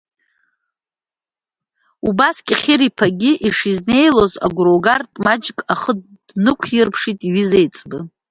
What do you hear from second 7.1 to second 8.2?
иҩыза еиҵбы.